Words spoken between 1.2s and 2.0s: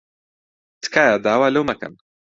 داوا لەو مەکەن.